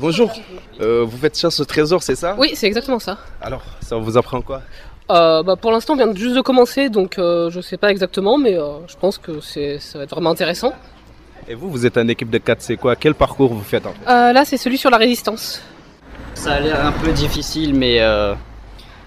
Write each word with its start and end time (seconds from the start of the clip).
Bonjour, 0.00 0.32
euh, 0.80 1.04
vous 1.06 1.18
faites 1.18 1.38
chasse 1.38 1.60
au 1.60 1.66
trésor, 1.66 2.02
c'est 2.02 2.14
ça? 2.16 2.34
Oui, 2.38 2.52
c'est 2.54 2.66
exactement 2.66 2.98
ça. 2.98 3.18
Alors, 3.42 3.62
ça 3.82 3.96
vous 3.96 4.16
apprend 4.16 4.40
quoi? 4.40 4.62
Euh, 5.10 5.42
bah, 5.42 5.56
pour 5.56 5.72
l'instant, 5.72 5.92
on 5.92 5.96
vient 5.96 6.14
juste 6.14 6.34
de 6.34 6.40
commencer, 6.40 6.88
donc 6.88 7.18
euh, 7.18 7.50
je 7.50 7.60
sais 7.60 7.76
pas 7.76 7.90
exactement, 7.90 8.38
mais 8.38 8.56
euh, 8.56 8.78
je 8.86 8.96
pense 8.96 9.18
que 9.18 9.42
c'est, 9.42 9.78
ça 9.78 9.98
va 9.98 10.04
être 10.04 10.12
vraiment 10.12 10.30
intéressant. 10.30 10.72
Et 11.46 11.54
vous, 11.54 11.70
vous 11.70 11.84
êtes 11.84 11.98
en 11.98 12.08
équipe 12.08 12.30
de 12.30 12.38
4, 12.38 12.62
c'est 12.62 12.76
quoi? 12.78 12.96
Quel 12.96 13.14
parcours 13.14 13.52
vous 13.52 13.62
faites 13.62 13.84
en 13.84 13.92
fait? 13.92 14.10
Euh, 14.10 14.32
là, 14.32 14.46
c'est 14.46 14.56
celui 14.56 14.78
sur 14.78 14.88
la 14.88 14.96
résistance. 14.96 15.60
Ça 16.32 16.52
a 16.54 16.60
l'air 16.60 16.82
un 16.82 16.92
peu 16.92 17.12
difficile, 17.12 17.74
mais 17.74 18.00
euh, 18.00 18.32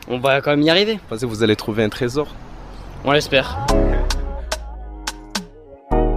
on 0.07 0.19
va 0.19 0.41
quand 0.41 0.51
même 0.51 0.61
y 0.61 0.69
arriver. 0.69 0.93
Vous 0.93 1.09
pensez 1.09 1.25
que 1.25 1.31
vous 1.31 1.41
allez 1.41 1.55
trouver 1.55 1.83
un 1.83 1.89
trésor? 1.89 2.27
On 3.03 3.11
l'espère. 3.13 3.57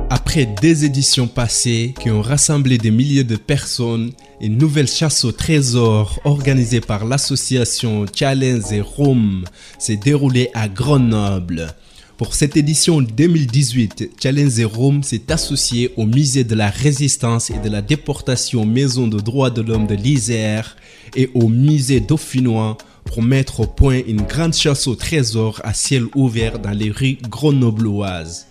Après 0.09 0.46
deux 0.62 0.84
éditions 0.84 1.27
passées 1.27 1.93
qui 2.00 2.11
ont 2.11 2.22
rassemblé 2.22 2.79
des 2.79 2.93
milliers 2.93 3.25
de 3.25 3.34
personnes, 3.34 4.12
une 4.40 4.57
nouvelle 4.57 4.86
chasse 4.86 5.25
au 5.25 5.32
trésor 5.32 6.21
organisée 6.25 6.80
par 6.80 7.04
l'association 7.04 8.07
Challenge 8.14 8.71
et 8.71 8.80
Rome 8.80 9.44
s'est 9.80 9.96
déroulée 9.96 10.50
à 10.54 10.68
Grenoble. 10.68 11.75
Pour 12.18 12.35
cette 12.35 12.57
édition 12.57 13.03
2018, 13.03 14.13
Challenge 14.22 14.61
et 14.61 14.64
Rome 14.64 15.03
s'est 15.03 15.32
associé 15.32 15.93
au 15.96 16.07
musée 16.07 16.44
de 16.44 16.54
la 16.54 16.71
résistance 16.71 17.50
et 17.50 17.58
de 17.58 17.68
la 17.68 17.82
déportation 17.82 18.64
Maison 18.64 19.08
de 19.08 19.18
droits 19.18 19.50
de 19.50 19.61
l'homme 19.61 19.88
de 19.88 19.96
l'Isère 19.96 20.77
et 21.16 21.30
au 21.35 21.49
musée 21.49 21.99
dauphinois 21.99 22.79
pour 23.04 23.22
mettre 23.22 23.61
au 23.61 23.66
point 23.66 24.00
une 24.07 24.22
grande 24.22 24.54
chasse 24.54 24.86
au 24.86 24.94
trésor 24.94 25.61
à 25.64 25.75
ciel 25.75 26.04
ouvert 26.14 26.61
dans 26.61 26.71
les 26.71 26.91
rues 26.93 27.18
grenobloises. 27.29 28.46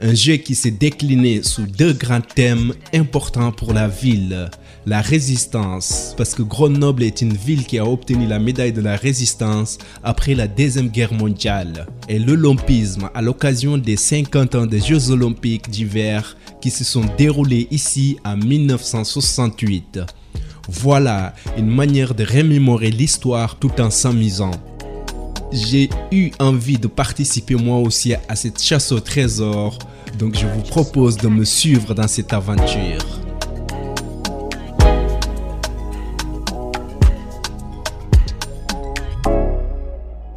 Un 0.00 0.14
jeu 0.14 0.36
qui 0.36 0.54
s'est 0.54 0.70
décliné 0.70 1.42
sous 1.42 1.66
deux 1.66 1.92
grands 1.92 2.20
thèmes 2.20 2.72
importants 2.94 3.50
pour 3.50 3.72
la 3.72 3.88
ville. 3.88 4.48
La 4.86 5.00
résistance, 5.00 6.14
parce 6.16 6.36
que 6.36 6.42
Grenoble 6.42 7.02
est 7.02 7.20
une 7.20 7.32
ville 7.32 7.66
qui 7.66 7.78
a 7.78 7.84
obtenu 7.84 8.28
la 8.28 8.38
médaille 8.38 8.72
de 8.72 8.80
la 8.80 8.94
résistance 8.94 9.76
après 10.04 10.36
la 10.36 10.46
Deuxième 10.46 10.88
Guerre 10.88 11.12
mondiale. 11.12 11.88
Et 12.08 12.20
l'olympisme 12.20 13.10
à 13.12 13.22
l'occasion 13.22 13.76
des 13.76 13.96
50 13.96 14.54
ans 14.54 14.66
des 14.66 14.80
Jeux 14.80 15.10
olympiques 15.10 15.68
d'hiver 15.68 16.36
qui 16.60 16.70
se 16.70 16.84
sont 16.84 17.04
déroulés 17.18 17.66
ici 17.72 18.18
en 18.24 18.36
1968. 18.36 19.98
Voilà 20.68 21.34
une 21.56 21.74
manière 21.74 22.14
de 22.14 22.24
remémorer 22.24 22.92
l'histoire 22.92 23.56
tout 23.58 23.80
en 23.80 23.90
s'amusant 23.90 24.52
j'ai 25.52 25.88
eu 26.12 26.30
envie 26.38 26.78
de 26.78 26.86
participer 26.88 27.54
moi 27.54 27.78
aussi 27.78 28.14
à 28.28 28.36
cette 28.36 28.62
chasse 28.62 28.92
au 28.92 29.00
trésor, 29.00 29.78
donc 30.16 30.36
je 30.36 30.46
vous 30.46 30.62
propose 30.62 31.16
de 31.16 31.28
me 31.28 31.44
suivre 31.44 31.94
dans 31.94 32.08
cette 32.08 32.32
aventure. 32.32 33.04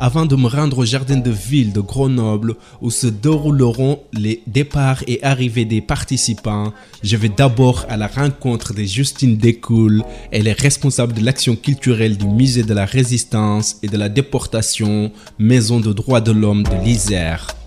Avant 0.04 0.26
de 0.26 0.36
me 0.36 0.48
rendre 0.48 0.80
au 0.80 0.86
jardin 0.86 1.18
de 1.18 1.30
ville 1.30 1.74
de 1.74 1.80
Grenoble 1.80 2.56
où 2.82 2.90
se 2.90 3.06
dérouleront 3.06 4.00
les 4.14 4.42
départs 4.48 5.04
et 5.06 5.24
arrivées 5.24 5.64
des 5.64 5.80
participants, 5.80 6.74
je 7.04 7.16
vais 7.18 7.30
d'abord 7.30 7.86
à 7.88 7.98
la 7.98 8.08
rencontre 8.08 8.74
de 8.74 8.82
Justine 8.82 9.38
Descoul. 9.38 10.04
Elle 10.32 10.48
est 10.48 10.60
responsable 10.60 11.14
de 11.14 11.24
l'action 11.24 11.56
culturelle 11.56 12.18
du 12.18 12.26
musée 12.26 12.64
de 12.64 12.74
la 12.74 12.86
résistance 12.86 13.78
et 13.84 13.88
de 13.88 13.98
la 13.98 14.10
déportation, 14.10 15.12
maison 15.38 15.80
de 15.80 15.94
droits 15.94 16.20
de 16.20 16.32
l'homme 16.32 16.64
de 16.64 16.84
l'Isère. 16.84 17.61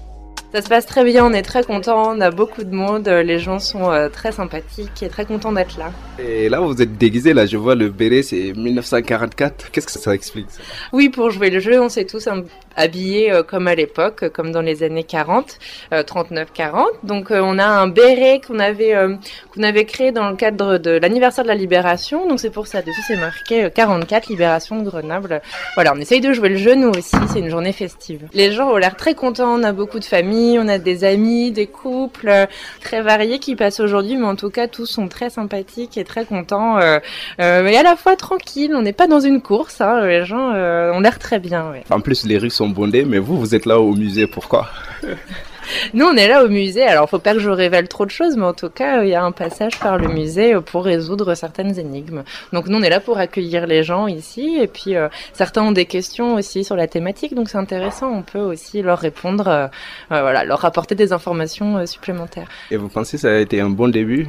Ça 0.55 0.63
se 0.63 0.69
passe 0.69 0.87
très 0.87 1.03
bien, 1.03 1.27
on 1.27 1.33
est 1.33 1.43
très 1.43 1.65
contents, 1.65 2.15
on 2.15 2.21
a 2.21 2.31
beaucoup 2.31 2.63
de 2.63 2.73
monde, 2.73 3.09
les 3.09 3.41
gens 3.41 3.59
sont 3.59 3.91
euh, 3.91 4.09
très 4.09 4.31
sympathiques 4.31 5.03
et 5.03 5.09
très 5.09 5.25
contents 5.25 5.51
d'être 5.51 5.77
là. 5.77 5.91
Et 6.21 6.49
là, 6.49 6.61
vous 6.61 6.81
êtes 6.81 6.97
déguisé, 6.97 7.35
là, 7.35 7.45
je 7.45 7.57
vois 7.57 7.75
le 7.75 7.89
béret, 7.89 8.23
c'est 8.23 8.53
1944. 8.55 9.73
Qu'est-ce 9.73 9.87
que 9.87 9.93
ça 9.93 10.15
explique 10.15 10.47
ça? 10.49 10.61
Oui, 10.93 11.09
pour 11.09 11.31
jouer 11.31 11.51
le 11.51 11.59
jeu, 11.59 11.81
on 11.81 11.89
s'est 11.89 12.05
tous 12.05 12.29
habillés 12.77 13.33
euh, 13.33 13.43
comme 13.43 13.67
à 13.67 13.75
l'époque, 13.75 14.29
comme 14.31 14.53
dans 14.53 14.61
les 14.61 14.83
années 14.83 15.05
40, 15.05 15.59
euh, 15.93 16.03
39-40. 16.03 16.85
Donc 17.03 17.31
euh, 17.31 17.41
on 17.43 17.59
a 17.59 17.67
un 17.67 17.89
béret 17.89 18.41
qu'on 18.47 18.59
avait, 18.59 18.95
euh, 18.95 19.17
qu'on 19.55 19.63
avait 19.63 19.85
créé 19.85 20.13
dans 20.13 20.31
le 20.31 20.37
cadre 20.37 20.79
de 20.79 20.91
l'anniversaire 20.93 21.45
de 21.45 21.49
la 21.49 21.55
Libération. 21.55 22.29
Donc 22.29 22.41
c'est 22.41 22.51
pour 22.51 22.67
ça, 22.67 22.83
dessus 22.83 23.03
c'est 23.07 23.17
marqué 23.17 23.65
euh, 23.65 23.71
44, 23.71 24.29
Libération 24.29 24.81
de 24.81 24.89
Grenoble. 24.89 25.41
Voilà, 25.75 25.93
on 25.95 26.01
essaye 26.01 26.21
de 26.21 26.33
jouer 26.33 26.51
le 26.51 26.57
jeu 26.57 26.75
nous 26.75 26.91
aussi, 26.91 27.17
c'est 27.33 27.41
une 27.41 27.51
journée 27.51 27.73
festive. 27.73 28.29
Les 28.33 28.53
gens 28.53 28.71
ont 28.71 28.77
l'air 28.77 28.97
très 28.97 29.15
contents, 29.15 29.59
on 29.59 29.63
a 29.63 29.73
beaucoup 29.73 29.99
de 29.99 30.05
familles, 30.05 30.44
on 30.59 30.69
a 30.69 30.79
des 30.79 31.05
amis, 31.05 31.51
des 31.51 31.67
couples 31.67 32.29
euh, 32.29 32.47
très 32.81 33.03
variés 33.03 33.39
qui 33.39 33.57
passent 33.57 33.81
aujourd'hui, 33.81 34.17
mais 34.17 34.27
en 34.27 34.37
tout 34.37 34.51
cas 34.51 34.69
tous 34.69 34.87
sont 34.87 35.09
très 35.09 35.31
sympathiques 35.31 35.97
et 35.97 36.05
très 36.05 36.25
contents. 36.25 36.79
Euh, 36.79 36.99
euh, 37.41 37.63
mais 37.63 37.77
à 37.77 37.83
la 37.83 37.97
fois 37.97 38.17
tranquilles, 38.17 38.75
on 38.75 38.83
n'est 38.83 38.93
pas 38.93 39.07
dans 39.07 39.21
une 39.21 39.41
course, 39.41 39.81
hein, 39.81 40.07
les 40.07 40.25
gens 40.25 40.53
euh, 40.55 40.93
ont 40.93 41.01
l'air 41.01 41.19
très 41.19 41.39
bien. 41.39 41.71
Ouais. 41.71 41.85
En 41.91 42.01
plus, 42.01 42.27
les 42.27 42.39
rues 42.39 42.51
sont 42.51 42.69
bondées, 42.69 43.05
mais 43.05 43.19
vous, 43.19 43.39
vous 43.39 43.55
êtes 43.55 43.67
là 43.67 43.81
au 43.81 43.95
musée, 43.95 44.27
pourquoi? 44.27 44.69
Nous, 45.95 46.05
on 46.05 46.17
est 46.17 46.29
là 46.29 46.45
au 46.45 46.49
musée. 46.49 46.85
Alors, 46.85 47.09
faut 47.09 47.19
pas 47.19 47.35
que 47.35 47.41
je 47.41 47.51
révèle 47.51 47.89
trop 47.89 48.07
de 48.07 48.11
choses, 48.11 48.37
mais 48.37 48.45
en 48.45 48.55
tout 48.55 48.71
cas, 48.71 49.03
il 49.03 49.11
y 49.11 49.15
a 49.15 49.23
un 49.23 49.33
passage 49.33 49.79
par 49.79 49.99
le 49.99 50.09
musée 50.09 50.55
pour 50.61 50.85
résoudre 50.85 51.35
certaines 51.35 51.79
énigmes. 51.79 52.25
Donc, 52.53 52.67
nous, 52.69 52.79
on 52.79 52.83
est 52.83 52.91
là 52.91 53.01
pour 53.01 53.19
accueillir 53.19 53.67
les 53.67 53.83
gens 53.83 54.07
ici. 54.07 54.59
Et 54.61 54.67
puis, 54.67 54.97
euh, 54.97 55.09
certains 55.33 55.63
ont 55.63 55.73
des 55.73 55.87
questions 55.87 56.35
aussi 56.35 56.65
sur 56.65 56.77
la 56.77 56.87
thématique, 56.87 57.35
donc 57.35 57.49
c'est 57.49 57.59
intéressant. 57.59 58.11
On 58.11 58.23
peut 58.23 58.39
aussi 58.39 58.83
leur 58.83 58.99
répondre, 58.99 59.49
euh, 59.49 59.67
euh, 60.13 60.21
voilà, 60.21 60.45
leur 60.45 60.65
apporter 60.65 60.95
des 60.95 61.13
informations 61.13 61.79
euh, 61.79 61.87
supplémentaires. 61.87 62.49
Et 62.71 62.77
vous 62.77 62.89
pensez 62.89 63.17
que 63.17 63.23
ça 63.23 63.33
a 63.33 63.39
été 63.39 63.61
un 63.61 63.71
bon 63.71 63.89
début? 63.89 64.27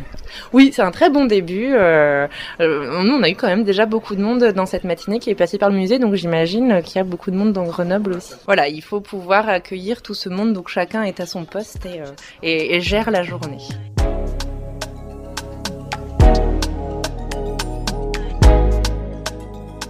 Oui, 0.53 0.71
c'est 0.73 0.81
un 0.81 0.91
très 0.91 1.09
bon 1.09 1.25
début. 1.25 1.73
Euh, 1.73 2.27
euh, 2.59 3.03
nous, 3.03 3.13
on 3.13 3.23
a 3.23 3.29
eu 3.29 3.35
quand 3.35 3.47
même 3.47 3.63
déjà 3.63 3.85
beaucoup 3.85 4.15
de 4.15 4.21
monde 4.21 4.43
dans 4.43 4.65
cette 4.65 4.83
matinée 4.83 5.19
qui 5.19 5.29
est 5.29 5.35
passée 5.35 5.57
par 5.57 5.69
le 5.69 5.75
musée, 5.75 5.99
donc 5.99 6.15
j'imagine 6.15 6.81
qu'il 6.83 6.97
y 6.97 6.99
a 6.99 7.03
beaucoup 7.03 7.31
de 7.31 7.35
monde 7.35 7.53
dans 7.53 7.63
Grenoble 7.63 8.13
aussi. 8.13 8.33
Voilà, 8.45 8.67
il 8.67 8.81
faut 8.81 9.01
pouvoir 9.01 9.49
accueillir 9.49 10.01
tout 10.01 10.13
ce 10.13 10.29
monde, 10.29 10.53
donc 10.53 10.69
chacun 10.69 11.03
est 11.03 11.19
à 11.19 11.24
son 11.25 11.45
poste 11.45 11.85
et, 11.85 12.01
euh, 12.01 12.05
et- 12.43 12.75
et 12.75 12.81
gère 12.81 13.11
la 13.11 13.23
journée. 13.23 13.59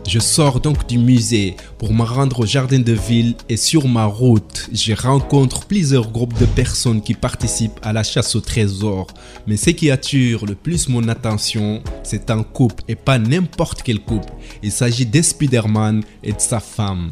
Je 0.07 0.19
sors 0.19 0.59
donc 0.62 0.88
du 0.88 0.97
musée 1.00 1.57
pour 1.79 1.91
me 1.94 2.03
rendre 2.03 2.40
au 2.41 2.46
jardin 2.46 2.79
de 2.79 2.94
ville 2.94 3.35
et 3.50 3.57
sur 3.57 3.88
ma 3.88 4.06
route, 4.06 4.69
je 4.72 4.94
rencontre 4.94 5.66
plusieurs 5.66 6.09
groupes 6.09 6.38
de 6.40 6.46
personnes 6.46 7.01
qui 7.01 7.16
participent 7.16 7.79
à 7.81 7.91
la 7.91 8.03
chasse 8.03 8.35
au 8.35 8.40
trésor. 8.40 9.07
Mais 9.47 9.57
ce 9.57 9.72
qui 9.72 9.90
attire 9.91 10.46
le 10.46 10.53
plus 10.56 10.88
mon 10.88 11.07
attention, 11.09 11.81
c'est 12.03 12.29
un 12.29 12.44
couple 12.44 12.84
et 12.88 12.96
pas 12.96 13.17
n'importe 13.17 13.81
quel 13.81 14.00
couple. 14.00 14.31
Il 14.63 14.72
s'agit 14.72 15.07
de 15.07 15.22
Spider-Man 15.22 16.03
et 16.23 16.31
de 16.34 16.40
sa 16.40 16.59
femme. 16.59 17.12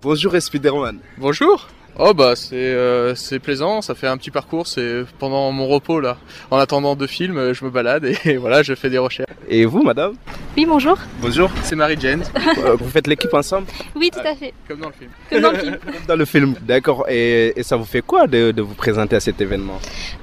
Bonjour, 0.00 0.32
Spider-Man. 0.40 1.00
Bonjour 1.18 1.66
Oh 2.00 2.14
bah 2.14 2.36
c'est 2.36 2.54
euh, 2.54 3.16
c'est 3.16 3.40
plaisant, 3.40 3.82
ça 3.82 3.96
fait 3.96 4.06
un 4.06 4.16
petit 4.16 4.30
parcours, 4.30 4.68
c'est 4.68 5.04
pendant 5.18 5.50
mon 5.50 5.66
repos 5.66 5.98
là. 5.98 6.16
En 6.52 6.56
attendant 6.56 6.94
deux 6.94 7.08
films, 7.08 7.36
euh, 7.38 7.54
je 7.54 7.64
me 7.64 7.70
balade 7.70 8.04
et 8.24 8.36
voilà, 8.36 8.62
je 8.62 8.76
fais 8.76 8.88
des 8.88 8.98
recherches. 8.98 9.32
Et 9.48 9.64
vous, 9.64 9.82
madame? 9.82 10.14
Oui, 10.58 10.66
bonjour. 10.66 10.98
Bonjour. 11.22 11.52
C'est 11.62 11.76
Marie-Jane, 11.76 12.24
Euh, 12.58 12.74
vous 12.74 12.88
faites 12.90 13.06
l'équipe 13.06 13.32
ensemble 13.32 13.68
Oui, 13.94 14.10
tout 14.12 14.18
à 14.26 14.34
fait. 14.34 14.52
comme 14.66 14.80
dans 14.80 14.88
le 14.88 14.92
film. 14.92 15.10
Comme 15.30 15.40
dans 15.40 15.52
le 15.52 15.58
film. 15.58 15.76
Comme 15.84 16.06
dans 16.08 16.16
le 16.16 16.24
film. 16.24 16.54
D'accord. 16.62 17.04
Et, 17.08 17.52
et 17.54 17.62
ça 17.62 17.76
vous 17.76 17.84
fait 17.84 18.00
quoi 18.00 18.26
de, 18.26 18.50
de 18.50 18.60
vous 18.60 18.74
présenter 18.74 19.14
à 19.14 19.20
cet 19.20 19.40
événement 19.40 19.78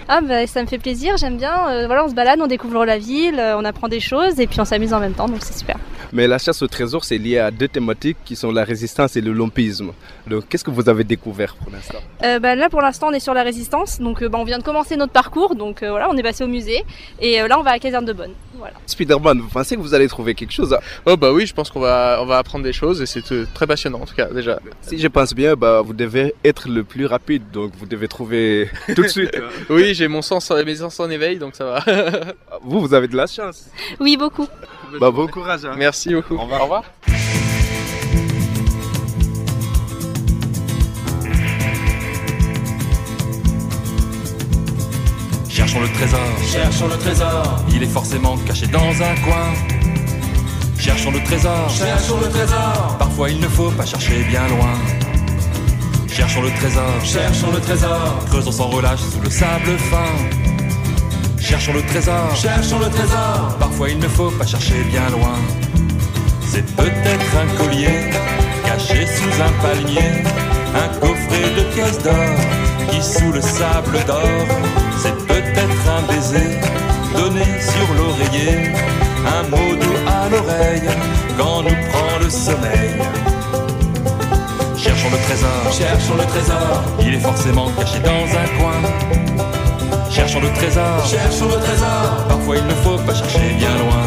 Ah 0.09 0.19
bah 0.19 0.45
ça 0.45 0.62
me 0.62 0.68
fait 0.68 0.78
plaisir, 0.78 1.16
j'aime 1.16 1.38
bien. 1.38 1.69
Euh, 1.69 1.85
voilà, 1.88 2.03
on 2.03 2.09
se 2.09 2.13
balade, 2.13 2.41
on 2.41 2.47
découvre 2.47 2.84
la 2.84 2.97
ville, 2.97 3.40
euh, 3.40 3.56
on 3.57 3.63
apprend 3.63 3.88
des 3.88 4.01
choses 4.01 4.38
et 4.41 4.45
puis 4.47 4.59
on 4.59 4.66
s'amuse 4.66 4.94
en 4.94 5.00
même 5.00 5.13
temps, 5.13 5.29
donc 5.29 5.38
c'est 5.40 5.57
super. 5.57 5.78
Mais 6.12 6.28
la 6.28 6.38
chasse 6.38 6.62
au 6.62 6.68
trésor, 6.68 7.06
c'est 7.06 7.18
lié 7.18 7.40
à 7.40 7.50
deux 7.50 7.69
thématiques 7.69 8.18
qui 8.25 8.35
sont 8.35 8.51
la 8.51 8.63
résistance 8.66 9.16
et 9.16 9.22
l'olympisme. 9.22 9.91
Donc, 10.28 10.47
qu'est-ce 10.50 10.63
que 10.63 10.72
vous 10.72 10.88
avez 10.90 11.03
découvert 11.03 11.56
pour 11.56 11.72
l'instant 11.72 12.00
Euh, 12.24 12.40
bah, 12.40 12.56
là 12.56 12.69
pour 12.69 12.81
l'instant 12.81 13.07
on 13.07 13.12
est 13.13 13.19
sur 13.22 13.34
la 13.34 13.44
résistance, 13.44 14.00
donc 14.01 14.22
euh, 14.22 14.28
bah, 14.28 14.38
on 14.40 14.44
vient 14.44 14.59
de 14.59 14.63
commencer 14.63 14.97
notre 14.97 15.13
parcours, 15.13 15.56
donc 15.56 15.81
euh, 15.81 15.91
voilà, 15.91 16.09
on 16.09 16.18
est 16.18 16.24
passé 16.24 16.44
au 16.44 16.47
musée 16.47 16.84
et 17.22 17.41
euh, 17.41 17.47
là 17.47 17.57
on 17.57 17.63
va 17.63 17.69
à 17.72 17.74
la 17.74 17.79
caserne 17.79 18.03
de 18.06 18.12
Bonne. 18.13 18.34
Voilà. 18.58 18.76
Spider-Man, 18.86 19.40
vous 19.42 19.50
pensez 19.50 19.76
que 19.76 19.82
vous 19.82 19.94
allez 19.94 20.08
trouver 20.08 20.34
quelque 20.36 20.52
chose 20.54 20.75
Oh 21.06 21.18
bah 21.18 21.31
oui, 21.31 21.46
je 21.46 21.54
pense 21.54 21.69
qu'on 21.69 21.80
va 21.80 22.19
on 22.22 22.25
va 22.25 22.38
apprendre 22.38 22.63
des 22.63 22.74
choses 22.74 23.02
et 23.02 23.06
c'est 23.06 23.31
euh, 23.31 23.46
très 23.54 23.68
passionnant 23.68 24.02
en 24.02 24.06
tout 24.06 24.16
cas 24.16 24.25
déjà. 24.28 24.60
Si 24.81 24.98
je 24.98 25.07
pense 25.07 25.34
bien, 25.34 25.56
bah, 25.56 25.81
vous 25.81 25.94
devez 25.94 26.34
être 26.44 26.68
le 26.69 26.84
plus 26.84 27.06
rapide, 27.06 27.44
donc 27.52 27.72
vous 27.78 27.86
devez 27.86 28.07
trouver 28.07 28.69
tout 28.96 29.02
de 29.04 29.07
suite. 29.07 29.36
hein. 29.36 29.50
Oui, 29.69 29.94
j'ai 29.94 30.07
mon 30.07 30.22
sens 30.22 30.50
mes 30.52 30.75
sens 30.75 31.00
en 31.00 31.10
éveil 31.10 31.38
donc 31.38 31.56
ça 31.56 31.66
va. 31.66 31.84
Vous, 32.63 32.80
vous 32.81 32.94
avez 32.94 33.07
de 33.07 33.16
la 33.16 33.28
chance. 33.28 33.66
Oui, 34.00 34.18
beaucoup. 34.18 34.48
Bah, 35.00 35.12
bon 35.12 35.28
courage. 35.28 35.66
hein. 35.66 35.75
Merci 35.78 36.13
beaucoup. 36.13 36.36
Au 36.36 36.42
revoir. 36.44 36.62
Au 36.62 36.63
revoir. 36.63 36.84
Trésor, 45.95 46.19
Cherchons 46.51 46.88
le 46.88 46.97
trésor, 46.97 47.63
il 47.69 47.83
est 47.83 47.88
forcément 47.88 48.38
caché 48.45 48.68
dans 48.68 48.80
un 48.80 49.15
coin. 49.24 49.53
Cherchons 50.77 51.12
le 51.12 51.24
trésor, 51.24 51.69
cherchons 51.69 52.19
le 52.19 52.30
trésor, 52.30 52.95
parfois 53.00 53.30
il 53.30 53.39
ne 53.39 53.47
faut 53.47 53.71
pas 53.71 53.86
chercher 53.86 54.24
bien 54.24 54.47
loin. 54.50 54.75
Cherchons 56.09 56.42
le 56.42 56.51
trésor, 56.51 56.94
cherchons 57.03 57.51
le 57.51 57.59
trésor, 57.59 58.19
creusons 58.30 58.51
sans 58.51 58.68
relâche 58.68 59.00
sous 59.00 59.21
le 59.21 59.30
sable 59.30 59.77
fin. 59.89 60.12
Cherchons 61.39 61.74
le 61.74 61.81
trésor, 61.83 62.36
cherchons 62.36 62.80
le 62.80 62.89
trésor. 62.89 63.56
Parfois 63.59 63.89
il 63.89 64.00
ne 64.00 64.07
faut 64.07 64.31
pas 64.31 64.45
chercher 64.45 64.83
bien 64.91 65.09
loin. 65.09 65.38
C'est 66.51 66.65
peut-être 66.75 67.31
un 67.44 67.57
collier 67.57 68.12
caché 68.65 69.06
sous 69.07 69.41
un 69.41 69.53
palmier, 69.62 70.24
un 70.75 71.00
coffret 71.00 71.50
de 71.57 71.63
pièces 71.74 72.03
d'or 72.03 72.36
qui 72.89 73.01
sous 73.01 73.31
le 73.31 73.41
sable 73.41 73.98
dort. 74.07 74.85
C'est 75.06 75.28
peut-être 75.28 75.84
un 75.88 76.02
baiser 76.12 76.50
donné 77.16 77.46
sur 77.62 77.94
l'oreiller, 77.94 78.72
un 79.38 79.44
mot 79.50 79.75
doux 79.75 80.00
à 80.07 80.28
l'oreille 80.30 80.90
quand 81.38 81.62
nous 81.62 81.78
prend 81.92 82.18
le 82.19 82.30
sommeil. 82.30 82.96
Cherchons 84.75 85.10
le 85.12 85.18
trésor, 85.28 85.72
cherchons 85.72 86.16
le 86.18 86.25
trésor. 86.25 86.84
Il 87.02 87.13
est 87.13 87.19
forcément 87.19 87.69
caché 87.78 88.00
dans 88.00 88.10
un 88.10 88.48
coin. 88.57 88.81
Cherchons 90.10 90.42
le 90.42 90.50
trésor, 90.54 91.06
cherchons 91.06 91.50
le 91.50 91.62
trésor. 91.62 92.25
Parfois 92.28 92.58
il 92.58 92.66
ne 92.66 92.74
faut 92.74 92.98
pas 92.98 93.13
chercher 93.13 93.54
bien 93.60 93.78
loin. 93.78 94.06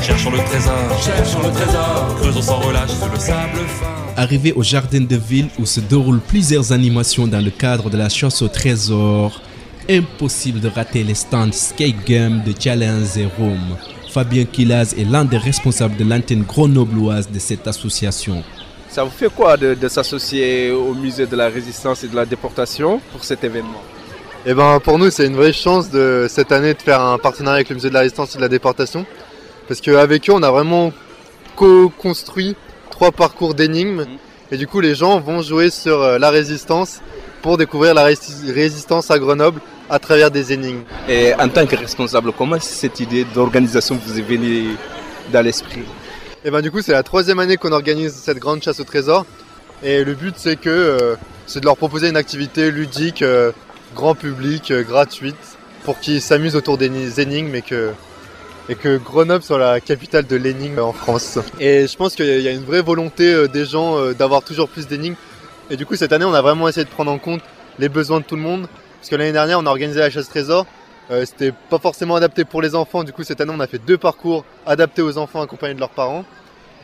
Cherchons 0.00 0.30
le 0.30 0.38
trésor, 0.38 1.02
cherchons 1.04 1.42
le 1.42 1.50
trésor. 1.50 2.16
Creusons 2.20 2.42
sans 2.42 2.60
relâche 2.60 2.90
sous 2.90 3.10
le 3.10 3.18
sable 3.18 3.66
fin. 3.80 4.06
Arrivé 4.16 4.52
au 4.52 4.62
jardin 4.62 5.00
de 5.00 5.16
ville 5.16 5.48
où 5.58 5.66
se 5.66 5.80
déroulent 5.80 6.20
plusieurs 6.20 6.72
animations 6.72 7.26
dans 7.26 7.44
le 7.44 7.50
cadre 7.50 7.90
de 7.90 7.96
la 7.96 8.08
chasse 8.08 8.40
au 8.42 8.48
trésor, 8.48 9.42
impossible 9.88 10.60
de 10.60 10.68
rater 10.68 11.02
les 11.02 11.14
stands 11.14 11.52
Skate 11.52 12.04
Game 12.04 12.42
de 12.44 12.52
Challenge 12.58 13.16
et 13.16 13.26
Rome. 13.38 13.76
Fabien 14.10 14.44
Kilaz 14.44 14.94
est 14.98 15.04
l'un 15.04 15.24
des 15.24 15.36
responsables 15.36 15.96
de 15.96 16.04
l'antenne 16.04 16.42
grenobloise 16.42 17.30
de 17.30 17.38
cette 17.38 17.66
association. 17.66 18.42
Ça 18.88 19.04
vous 19.04 19.10
fait 19.10 19.28
quoi 19.28 19.56
de, 19.56 19.74
de 19.74 19.88
s'associer 19.88 20.70
au 20.70 20.94
musée 20.94 21.26
de 21.26 21.36
la 21.36 21.48
résistance 21.48 22.02
et 22.04 22.08
de 22.08 22.16
la 22.16 22.24
déportation 22.24 23.00
pour 23.12 23.24
cet 23.24 23.44
événement? 23.44 23.82
Eh 24.46 24.54
ben 24.54 24.78
pour 24.78 24.98
nous 24.98 25.10
c'est 25.10 25.26
une 25.26 25.34
vraie 25.34 25.52
chance 25.52 25.90
de 25.90 26.26
cette 26.30 26.52
année 26.52 26.72
de 26.72 26.80
faire 26.80 27.00
un 27.00 27.18
partenariat 27.18 27.56
avec 27.56 27.68
le 27.68 27.74
musée 27.74 27.88
de 27.88 27.94
la 27.94 28.00
résistance 28.00 28.34
et 28.34 28.38
de 28.38 28.42
la 28.42 28.48
déportation 28.48 29.04
parce 29.66 29.80
qu'avec 29.80 30.30
eux 30.30 30.32
on 30.32 30.42
a 30.44 30.50
vraiment 30.52 30.92
co-construit 31.56 32.54
trois 32.90 33.10
parcours 33.10 33.54
d'énigmes 33.54 34.06
et 34.52 34.56
du 34.56 34.68
coup 34.68 34.80
les 34.80 34.94
gens 34.94 35.18
vont 35.18 35.42
jouer 35.42 35.70
sur 35.70 36.00
euh, 36.00 36.18
la 36.18 36.30
résistance 36.30 37.00
pour 37.46 37.56
découvrir 37.56 37.94
la 37.94 38.02
résistance 38.02 39.08
à 39.08 39.20
Grenoble 39.20 39.60
à 39.88 40.00
travers 40.00 40.32
des 40.32 40.52
énigmes. 40.52 40.82
Et 41.08 41.32
en 41.34 41.48
tant 41.48 41.64
que 41.64 41.76
responsable, 41.76 42.32
comment 42.36 42.58
cette 42.58 42.98
idée 42.98 43.24
d'organisation 43.24 43.96
vous 44.04 44.18
est 44.18 44.22
venue 44.22 44.74
dans 45.32 45.42
l'esprit 45.42 45.84
Et 46.44 46.50
ben 46.50 46.60
du 46.60 46.72
coup 46.72 46.82
c'est 46.82 46.90
la 46.90 47.04
troisième 47.04 47.38
année 47.38 47.56
qu'on 47.56 47.70
organise 47.70 48.14
cette 48.14 48.40
grande 48.40 48.64
chasse 48.64 48.80
au 48.80 48.82
trésor 48.82 49.24
et 49.84 50.02
le 50.02 50.14
but 50.14 50.34
c'est 50.36 50.56
que 50.56 50.68
euh, 50.68 51.14
c'est 51.46 51.60
de 51.60 51.66
leur 51.66 51.76
proposer 51.76 52.08
une 52.08 52.16
activité 52.16 52.72
ludique, 52.72 53.22
euh, 53.22 53.52
grand 53.94 54.16
public, 54.16 54.72
euh, 54.72 54.82
gratuite 54.82 55.36
pour 55.84 56.00
qu'ils 56.00 56.22
s'amusent 56.22 56.56
autour 56.56 56.78
des 56.78 57.20
énigmes 57.20 57.54
et 57.54 57.62
que 57.62 57.92
et 58.68 58.74
que 58.74 58.96
Grenoble 58.96 59.44
soit 59.44 59.58
la 59.58 59.78
capitale 59.78 60.26
de 60.26 60.34
l'énigme 60.34 60.80
en 60.80 60.92
France. 60.92 61.38
Et 61.60 61.86
je 61.86 61.96
pense 61.96 62.16
qu'il 62.16 62.26
y 62.26 62.48
a 62.48 62.50
une 62.50 62.64
vraie 62.64 62.82
volonté 62.82 63.46
des 63.46 63.64
gens 63.64 64.10
d'avoir 64.10 64.42
toujours 64.42 64.68
plus 64.68 64.88
d'énigmes. 64.88 65.14
Et 65.70 65.76
du 65.76 65.84
coup, 65.84 65.96
cette 65.96 66.12
année, 66.12 66.24
on 66.24 66.34
a 66.34 66.42
vraiment 66.42 66.68
essayé 66.68 66.84
de 66.84 66.90
prendre 66.90 67.10
en 67.10 67.18
compte 67.18 67.40
les 67.78 67.88
besoins 67.88 68.20
de 68.20 68.24
tout 68.24 68.36
le 68.36 68.42
monde. 68.42 68.68
Parce 69.00 69.08
que 69.08 69.16
l'année 69.16 69.32
dernière, 69.32 69.58
on 69.58 69.66
a 69.66 69.70
organisé 69.70 70.00
la 70.00 70.10
chasse 70.10 70.28
trésor. 70.28 70.66
Euh, 71.10 71.24
C'était 71.24 71.52
pas 71.52 71.78
forcément 71.78 72.16
adapté 72.16 72.44
pour 72.44 72.62
les 72.62 72.74
enfants. 72.74 73.04
Du 73.04 73.12
coup, 73.12 73.24
cette 73.24 73.40
année, 73.40 73.52
on 73.54 73.60
a 73.60 73.66
fait 73.66 73.78
deux 73.78 73.98
parcours 73.98 74.44
adaptés 74.64 75.02
aux 75.02 75.18
enfants 75.18 75.42
accompagnés 75.42 75.74
de 75.74 75.80
leurs 75.80 75.90
parents. 75.90 76.24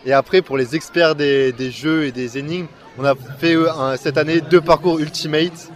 Et 0.05 0.13
après, 0.13 0.43
pour 0.43 0.57
les 0.57 0.75
experts 0.75 1.15
des, 1.15 1.71
jeux 1.71 2.07
et 2.07 2.13
des 2.13 2.39
énigmes, 2.39 2.67
on 2.99 3.05
a 3.05 3.15
fait 3.39 3.55
un, 3.55 3.97
cette 3.97 4.19
année 4.19 4.41
deux 4.41 4.61
parcours 4.61 4.99
Ultimate. 4.99 5.71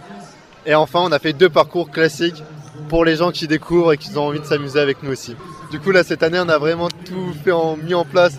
Et 0.65 0.75
enfin, 0.75 0.99
on 1.03 1.11
a 1.13 1.19
fait 1.19 1.31
deux 1.31 1.49
parcours 1.49 1.89
classiques 1.89 2.43
pour 2.89 3.05
les 3.05 3.15
gens 3.15 3.31
qui 3.31 3.47
découvrent 3.47 3.93
et 3.93 3.97
qui 3.97 4.15
ont 4.17 4.27
envie 4.27 4.41
de 4.41 4.45
s'amuser 4.45 4.79
avec 4.79 5.01
nous 5.01 5.11
aussi. 5.11 5.35
Du 5.71 5.79
coup, 5.79 5.91
là, 5.91 6.03
cette 6.03 6.23
année, 6.23 6.39
on 6.41 6.49
a 6.49 6.57
vraiment 6.57 6.89
tout 6.89 7.33
fait 7.43 7.51
en, 7.51 7.77
mis 7.77 7.93
en 7.93 8.03
place 8.03 8.33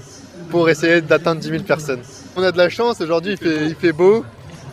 pour 0.51 0.69
essayer 0.69 1.01
d'atteindre 1.01 1.41
10 1.41 1.49
000 1.49 1.63
personnes. 1.65 2.01
On 2.37 2.43
a 2.43 2.53
de 2.53 2.59
la 2.59 2.69
chance, 2.69 3.01
aujourd'hui, 3.01 3.37
il 3.41 3.75
fait 3.75 3.93
beau. 3.93 4.25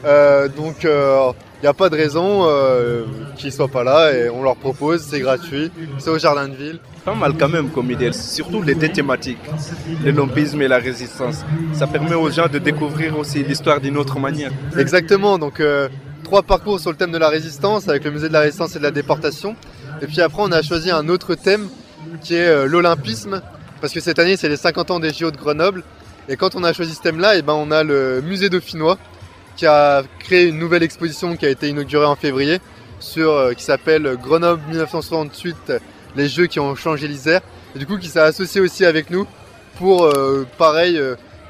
Euh, 0.05 0.47
donc, 0.47 0.77
il 0.83 0.89
euh, 0.89 1.31
n'y 1.63 1.67
a 1.67 1.73
pas 1.73 1.89
de 1.89 1.95
raison 1.95 2.43
euh, 2.43 3.05
qu'ils 3.35 3.47
ne 3.47 3.53
soient 3.53 3.67
pas 3.67 3.83
là 3.83 4.11
et 4.11 4.29
on 4.29 4.43
leur 4.43 4.55
propose, 4.55 5.01
c'est 5.01 5.19
gratuit, 5.19 5.71
c'est 5.97 6.11
au 6.11 6.19
jardin 6.19 6.47
de 6.47 6.55
ville. 6.55 6.79
Pas 7.03 7.15
mal 7.15 7.33
quand 7.39 7.49
même 7.49 7.69
comme 7.69 7.89
idée, 7.89 8.11
surtout 8.13 8.61
les 8.61 8.75
deux 8.75 8.89
thématiques, 8.89 9.39
le 10.03 10.11
lompisme 10.11 10.61
et 10.61 10.67
la 10.67 10.77
résistance. 10.77 11.43
Ça 11.73 11.87
permet 11.87 12.15
aux 12.15 12.29
gens 12.29 12.47
de 12.47 12.59
découvrir 12.59 13.17
aussi 13.17 13.43
l'histoire 13.43 13.81
d'une 13.81 13.97
autre 13.97 14.19
manière. 14.19 14.51
Exactement, 14.77 15.37
donc 15.37 15.61
trois 16.23 16.43
parcours 16.43 16.79
sur 16.79 16.91
le 16.91 16.97
thème 16.97 17.11
de 17.11 17.17
la 17.17 17.29
résistance 17.29 17.87
avec 17.87 18.03
le 18.03 18.11
musée 18.11 18.27
de 18.27 18.33
la 18.33 18.41
résistance 18.41 18.75
et 18.75 18.79
de 18.79 18.83
la 18.83 18.91
déportation. 18.91 19.55
Et 20.01 20.07
puis 20.07 20.21
après, 20.21 20.41
on 20.43 20.51
a 20.51 20.61
choisi 20.61 20.89
un 20.91 21.07
autre 21.09 21.35
thème 21.35 21.67
qui 22.21 22.35
est 22.35 22.67
l'olympisme, 22.67 23.41
parce 23.81 23.93
que 23.93 23.99
cette 23.99 24.17
année, 24.17 24.35
c'est 24.35 24.49
les 24.49 24.57
50 24.57 24.91
ans 24.91 24.99
des 24.99 25.13
JO 25.13 25.31
de 25.31 25.37
Grenoble. 25.37 25.83
Et 26.27 26.37
quand 26.37 26.55
on 26.55 26.63
a 26.63 26.73
choisi 26.73 26.95
ce 26.95 27.01
thème-là, 27.01 27.35
et 27.37 27.43
ben, 27.43 27.53
on 27.53 27.69
a 27.69 27.83
le 27.83 28.21
musée 28.21 28.49
dauphinois 28.49 28.97
qui 29.55 29.65
a 29.65 30.03
créé 30.19 30.47
une 30.47 30.57
nouvelle 30.57 30.83
exposition 30.83 31.35
qui 31.35 31.45
a 31.45 31.49
été 31.49 31.69
inaugurée 31.69 32.05
en 32.05 32.15
février, 32.15 32.59
sur, 32.99 33.31
euh, 33.31 33.53
qui 33.53 33.63
s'appelle 33.63 34.17
Grenoble 34.21 34.61
1968, 34.69 35.73
les 36.15 36.27
Jeux 36.27 36.47
qui 36.47 36.59
ont 36.59 36.75
changé 36.75 37.07
l'Isère. 37.07 37.41
Et 37.75 37.79
du 37.79 37.85
coup, 37.85 37.97
qui 37.97 38.07
s'est 38.07 38.19
associé 38.19 38.61
aussi 38.61 38.85
avec 38.85 39.09
nous 39.09 39.27
pour, 39.77 40.05
euh, 40.05 40.45
pareil, 40.57 40.99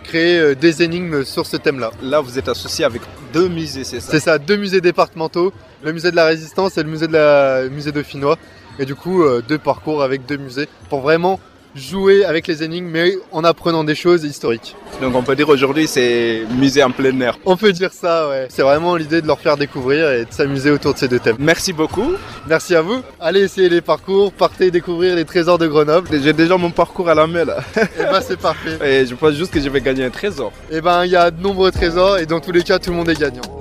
créer 0.04 0.56
des 0.56 0.84
énigmes 0.84 1.24
sur 1.24 1.46
ce 1.46 1.58
thème-là. 1.58 1.92
Là, 2.02 2.20
vous 2.20 2.38
êtes 2.38 2.48
associé 2.48 2.86
avec 2.86 3.02
deux 3.34 3.48
musées, 3.48 3.84
c'est 3.84 4.00
ça? 4.00 4.12
C'est 4.12 4.20
ça, 4.20 4.38
deux 4.38 4.56
musées 4.56 4.82
départementaux, 4.82 5.52
le 5.84 5.92
musée 5.94 6.12
de 6.12 6.16
la 6.16 6.26
Résistance 6.26 6.78
et 6.78 6.84
le 6.84 6.90
musée 6.90 7.08
de 7.08 7.14
la 7.14 7.64
musée 7.70 7.92
dauphinois. 7.92 8.38
Et 8.80 8.86
du 8.86 8.96
coup, 8.96 9.24
euh, 9.24 9.42
deux 9.48 9.58
parcours 9.58 10.04
avec 10.04 10.26
deux 10.26 10.38
musées 10.38 10.68
pour 10.90 11.02
vraiment 11.02 11.40
jouer 11.76 12.24
avec 12.26 12.48
les 12.48 12.64
énigmes, 12.64 12.88
mais 12.88 13.14
en 13.32 13.44
apprenant 13.44 13.84
des 13.84 13.96
choses 13.96 14.24
historiques. 14.24 14.76
Donc 15.02 15.14
on 15.16 15.24
peut 15.24 15.36
dire 15.36 15.50
aujourd'hui 15.50 15.88
c'est 15.88 16.44
musée 16.58 16.84
en 16.84 16.92
plein 16.92 17.20
air. 17.20 17.38
On 17.46 17.58
peut 17.58 17.74
dire 17.74 17.92
ça, 17.92 18.30
ouais. 18.30 18.48
C'est 18.50 18.62
vraiment 18.62 18.96
l'idée 18.96 19.22
de 19.22 19.28
leur 19.28 19.40
faire 19.40 19.58
découvrir 19.58 20.10
et 20.12 20.26
de 20.26 20.32
s'amuser 20.32 20.72
autour 20.72 20.94
de 20.94 21.00
ces 21.00 21.08
deux 21.08 21.20
thèmes. 21.20 21.36
Merci 21.40 21.74
beaucoup. 21.74 22.14
Merci 22.48 22.76
à 22.76 22.82
vous. 22.82 23.02
Allez 23.20 23.42
essayer 23.42 23.70
les 23.70 23.82
parcours, 23.82 24.32
partez 24.32 24.72
découvrir 24.72 25.16
les 25.16 25.26
trésors 25.26 25.58
de 25.58 25.68
Grenoble. 25.68 26.08
J'ai 26.12 26.34
déjà 26.34 26.58
mon 26.58 26.72
parcours 26.72 27.10
à 27.10 27.16
la 27.16 27.28
main 27.28 27.46
là. 27.46 27.58
Et 27.78 28.04
bah 28.04 28.22
c'est 28.22 28.40
parfait. 28.40 28.78
Et 28.84 29.06
je 29.06 29.16
pense 29.16 29.34
juste 29.34 29.52
que 29.52 29.60
je 29.60 29.70
vais 29.70 29.82
gagner 29.82 30.06
un 30.06 30.10
trésor. 30.10 30.52
Et 30.72 30.82
ben 30.82 31.06
il 31.06 31.12
y 31.12 31.16
a 31.16 31.30
de 31.30 31.42
nombreux 31.42 31.72
trésors 31.72 32.18
et 32.18 32.26
dans 32.26 32.40
tous 32.40 32.52
les 32.52 32.64
cas 32.64 32.80
tout 32.80 32.92
le 32.92 32.98
monde 32.98 33.10
est 33.10 33.20
gagnant. 33.20 33.55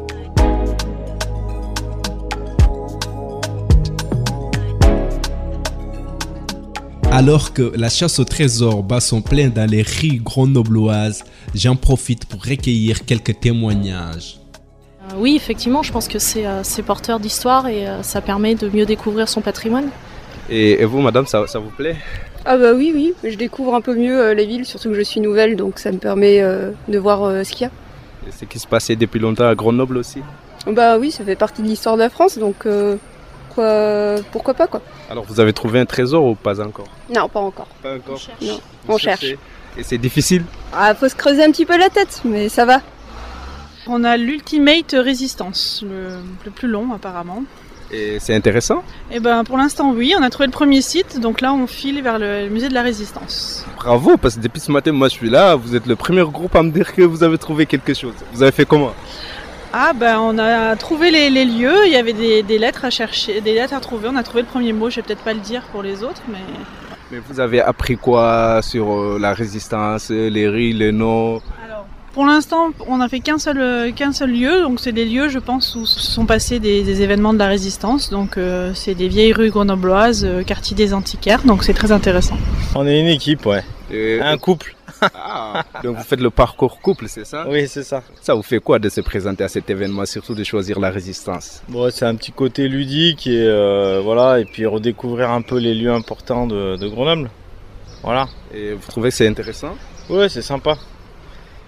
Alors 7.15 7.53
que 7.53 7.71
la 7.77 7.91
chasse 7.91 8.19
au 8.19 8.25
trésor 8.25 8.83
bat 8.83 8.99
son 8.99 9.23
plein 9.23 9.47
dans 9.47 9.71
les 9.71 9.83
rues 9.83 10.21
grenobloises, 10.21 11.23
j'en 11.55 11.77
profite 11.77 12.27
pour 12.27 12.45
recueillir 12.45 13.05
quelques 13.05 13.39
témoignages. 13.39 14.41
Euh, 14.41 15.15
oui, 15.19 15.37
effectivement, 15.37 15.85
je 15.85 15.93
pense 15.93 16.09
que 16.09 16.19
c'est 16.19 16.45
euh, 16.45 16.63
porteur 16.85 17.21
d'histoire 17.21 17.69
et 17.69 17.87
euh, 17.87 18.03
ça 18.03 18.21
permet 18.21 18.57
de 18.57 18.69
mieux 18.69 18.85
découvrir 18.85 19.29
son 19.29 19.43
patrimoine. 19.43 19.91
Et, 20.51 20.83
et 20.83 20.85
vous, 20.85 21.01
madame, 21.03 21.25
ça, 21.29 21.47
ça, 21.47 21.61
vous 21.61 21.71
plaît? 21.71 21.95
Ah 22.45 22.57
bah 22.57 22.73
oui, 22.75 22.91
oui, 22.93 23.15
je 23.23 23.37
découvre 23.37 23.77
un 23.77 23.81
peu 23.81 23.95
mieux 23.95 24.33
les 24.33 24.45
villes, 24.45 24.67
surtout 24.67 24.89
que 24.89 24.97
je 24.97 25.03
suis 25.03 25.21
nouvelle, 25.21 25.55
donc 25.55 25.79
ça 25.79 25.93
me 25.93 25.99
permet 25.99 26.43
de 26.89 26.99
voir 26.99 27.45
ce 27.45 27.53
qu'il 27.53 27.63
y 27.63 27.65
a. 27.67 27.71
Et 28.29 28.33
ce 28.33 28.45
qui 28.45 28.59
se 28.59 28.67
passait 28.67 28.97
depuis 28.97 29.21
longtemps 29.21 29.47
à 29.47 29.55
Grenoble 29.55 29.99
aussi? 29.99 30.19
Bah 30.67 30.99
oui, 30.99 31.13
ça 31.13 31.23
fait 31.25 31.37
partie 31.37 31.63
de 31.63 31.69
l'histoire 31.69 31.95
de 31.95 32.01
la 32.01 32.11
France, 32.11 32.39
donc 32.39 32.67
quoi, 33.55 34.17
pourquoi 34.33 34.55
pas 34.55 34.67
quoi. 34.67 34.83
Alors 35.11 35.25
vous 35.25 35.41
avez 35.41 35.53
trouvé 35.53 35.81
un 35.81 35.87
trésor 35.87 36.25
ou 36.25 36.35
pas 36.35 36.61
encore? 36.61 36.89
Non, 37.15 37.29
pas 37.29 37.41
encore. 37.41 37.69
Pas 37.83 37.95
encore. 37.95 38.15
On 38.15 38.19
cherche. 38.19 38.43
Non, 38.43 38.61
on 38.89 38.99
cherche. 38.99 39.25
Et 39.77 39.83
c'est 39.83 39.99
difficile? 39.99 40.45
Ah, 40.73 40.95
faut 40.95 41.09
se 41.09 41.15
creuser 41.15 41.45
un 41.45 41.51
petit 41.51 41.67
peu 41.67 41.77
la 41.77 41.91
tête, 41.91 42.21
mais 42.25 42.49
ça 42.49 42.65
va. 42.65 42.81
On 43.87 44.05
a 44.05 44.17
l'Ultimate 44.17 44.95
Résistance, 44.99 45.85
le, 45.87 46.17
le, 46.45 46.51
plus 46.51 46.69
long 46.69 46.93
apparemment. 46.95 47.43
Et 47.93 48.19
c'est 48.19 48.35
intéressant? 48.35 48.83
Eh 49.11 49.21
ben 49.21 49.45
pour 49.45 49.59
l'instant 49.59 49.93
oui, 49.93 50.15
on 50.19 50.23
a 50.23 50.31
trouvé 50.31 50.47
le 50.47 50.53
premier 50.53 50.81
site, 50.81 51.21
donc 51.21 51.41
là 51.41 51.53
on 51.53 51.67
file 51.67 52.03
vers 52.03 52.19
le 52.19 52.49
musée 52.49 52.69
de 52.69 52.75
la 52.75 52.83
Résistance. 52.83 53.65
Bravo, 53.77 54.17
parce 54.17 54.37
que 54.37 54.41
depuis 54.41 54.61
ce 54.61 54.73
matin, 54.73 54.93
moi 54.93 55.09
je 55.09 55.15
suis 55.15 55.29
là, 55.29 55.55
vous 55.55 55.77
êtes 55.77 55.87
le 55.87 55.97
premier 55.97 56.23
groupe 56.23 56.57
à 56.57 56.63
me 56.63 56.71
dire 56.71 56.95
que 56.95 57.03
vous 57.03 57.23
avez 57.23 57.37
trouvé 57.37 57.67
quelque 57.67 57.93
chose. 57.93 58.15
Vous 58.33 58.43
avez 58.43 58.53
fait 58.53 58.65
comment? 58.65 58.95
Ah 59.77 59.93
ben 59.93 60.19
on 60.21 60.39
a 60.39 60.77
trouvé 60.77 61.11
les, 61.11 61.31
les 61.31 61.45
lieux, 61.45 61.87
il 61.87 61.93
y 61.93 61.97
avait 61.97 62.13
des, 62.13 62.45
des, 62.45 62.59
lettres 62.59 62.85
à 62.85 62.91
chercher, 62.91 63.41
des 63.41 63.55
lettres 63.55 63.75
à 63.75 63.81
trouver, 63.81 64.09
on 64.09 64.15
a 64.15 64.23
trouvé 64.23 64.43
le 64.43 64.47
premier 64.47 64.73
mot, 64.73 64.89
je 64.89 64.97
vais 64.97 65.03
peut-être 65.03 65.25
pas 65.25 65.35
le 65.35 65.41
dire 65.41 65.63
pour 65.73 65.83
les 65.83 66.05
autres, 66.05 66.23
mais... 66.29 66.39
Mais 67.11 67.19
vous 67.29 67.41
avez 67.41 67.61
appris 67.61 67.97
quoi 67.97 68.61
sur 68.63 68.93
euh, 68.93 69.19
la 69.21 69.35
résistance, 69.35 70.11
les 70.11 70.49
rues, 70.49 70.73
les 70.73 70.93
noms? 70.93 71.43
Alors, 71.65 71.87
pour 72.13 72.25
l'instant, 72.25 72.71
on 72.87 72.99
n'a 72.99 73.09
fait 73.09 73.19
qu'un 73.19 73.39
seul, 73.39 73.93
qu'un 73.95 74.13
seul 74.13 74.31
lieu, 74.31 74.63
donc 74.63 74.79
c'est 74.79 74.93
des 74.93 75.05
lieux, 75.05 75.29
je 75.29 75.41
pense, 75.41 75.75
où 75.75 75.85
sont 75.87 76.25
passés 76.25 76.61
des, 76.61 76.85
des 76.85 77.03
événements 77.03 77.35
de 77.35 77.39
la 77.41 77.49
résistance, 77.49 78.11
donc 78.11 78.39
euh, 78.39 78.71
c'est 78.75 78.95
des 78.95 79.09
vieilles 79.09 79.33
rues 79.33 79.51
grenobloises, 79.51 80.25
euh, 80.25 80.45
quartier 80.45 80.77
des 80.77 80.95
antiquaires, 80.95 81.43
donc 81.43 81.65
c'est 81.65 81.75
très 81.75 81.91
intéressant. 81.91 82.37
On 82.77 82.87
est 82.87 83.01
une 83.01 83.09
équipe, 83.09 83.45
ouais. 83.45 83.65
Et... 83.91 84.21
Un 84.21 84.39
couple. 84.39 84.77
Ah, 85.15 85.65
donc 85.83 85.97
vous 85.97 86.03
faites 86.03 86.21
le 86.21 86.31
parcours 86.31 86.81
couple, 86.81 87.07
c'est 87.09 87.25
ça? 87.25 87.47
Oui, 87.49 87.69
c'est 87.69 87.83
ça. 87.83 88.03
Ça 88.21 88.35
vous 88.35 88.43
fait 88.43 88.59
quoi 88.59 88.79
de 88.79 88.89
se 88.89 89.01
présenter 89.01 89.45
à 89.45 89.49
cet 89.49 89.71
événement, 89.71 90.05
surtout 90.07 90.35
de 90.35 90.45
choisir 90.45 90.81
la 90.81 90.91
résistance? 90.91 91.63
Bon, 91.69 91.91
c'est 91.91 92.05
un 92.05 92.15
petit 92.15 92.33
côté 92.33 92.69
ludique 92.69 93.27
et 93.27 93.47
euh, 93.47 94.01
voilà, 94.03 94.41
et 94.41 94.45
puis 94.45 94.67
redécouvrir 94.67 95.31
un 95.31 95.43
peu 95.43 95.59
les 95.59 95.75
lieux 95.75 95.93
importants 95.93 96.47
de, 96.47 96.77
de 96.77 96.89
Grenoble. 96.89 97.31
Voilà. 98.03 98.29
Et 98.53 98.73
vous 98.73 98.87
trouvez 98.89 99.11
que 99.11 99.17
c'est 99.17 99.29
intéressant? 99.29 99.75
Ouais, 100.09 100.29
c'est 100.29 100.43
sympa. 100.43 100.77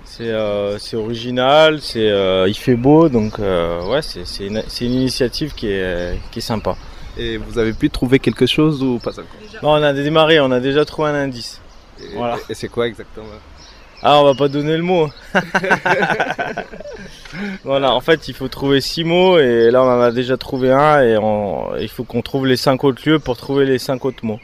C'est 0.05 0.31
euh, 0.31 0.79
original, 0.95 1.81
c'est 1.81 2.09
euh, 2.09 2.47
il 2.49 2.55
fait 2.55 2.77
beau, 2.77 3.09
donc 3.09 3.39
ouais, 3.39 4.01
c'est 4.03 4.47
une, 4.47 4.63
initiative 4.81 5.55
qui 5.55 5.69
est, 5.69 6.19
qui 6.31 6.39
est 6.39 6.43
sympa. 6.43 6.77
Et 7.19 7.39
vous 7.39 7.59
avez 7.59 7.73
pu 7.73 7.89
trouver 7.89 8.19
quelque 8.19 8.47
chose 8.47 8.83
ou 8.83 8.99
pas 8.99 9.13
encore? 9.13 9.25
Non, 9.63 9.71
on 9.71 9.83
a 9.83 9.93
démarré, 9.93 10.39
on 10.39 10.51
a 10.51 10.61
déjà 10.61 10.85
trouvé 10.85 11.09
un 11.11 11.15
indice. 11.15 11.61
Et, 12.01 12.17
Voilà. 12.17 12.37
et 12.49 12.55
c'est 12.55 12.69
quoi 12.69 12.87
exactement? 12.87 13.27
Ah, 14.03 14.19
on 14.21 14.25
va 14.25 14.35
pas 14.35 14.49
donner 14.49 14.77
le 14.77 14.83
mot. 14.83 15.09
voilà, 17.65 17.93
en 17.95 18.01
fait, 18.01 18.29
il 18.29 18.35
faut 18.35 18.49
trouver 18.49 18.81
six 18.81 19.05
mots 19.05 19.39
et 19.39 19.71
là, 19.71 19.83
on 19.83 19.87
en 19.89 20.01
a 20.01 20.13
déjà 20.13 20.37
trouvé 20.37 20.71
un 20.73 21.01
et 21.03 21.17
on- 21.17 21.77
il 21.79 21.89
faut 21.89 22.05
qu'on 22.05 22.23
trouve 22.23 22.47
les 22.47 22.57
cinq 22.57 22.85
autres 22.85 23.03
lieux 23.09 23.19
pour 23.19 23.37
trouver 23.37 23.65
les 23.65 23.79
cinq 23.79 24.05
autres 24.05 24.25
mots. 24.25 24.41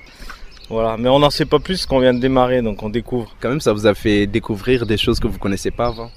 Voilà, 0.70 0.96
mais 0.98 1.08
on 1.10 1.18
n'en 1.18 1.30
sait 1.30 1.44
pas 1.44 1.58
plus 1.58 1.74
parce 1.74 1.86
qu'on 1.86 1.98
vient 2.00 2.14
de 2.14 2.20
démarrer, 2.20 2.62
donc 2.62 2.82
on 2.82 2.88
découvre. 2.88 3.34
Quand 3.40 3.50
même, 3.50 3.60
ça 3.60 3.72
vous 3.72 3.86
a 3.86 3.94
fait 3.94 4.26
découvrir 4.26 4.86
des 4.86 4.96
choses 4.96 5.20
que 5.20 5.26
vous 5.28 5.38
connaissez 5.38 5.70
pas 5.70 5.86
avant? 5.88 6.10